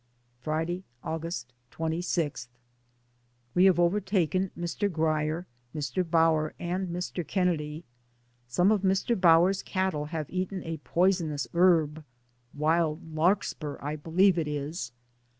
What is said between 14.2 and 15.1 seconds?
it is.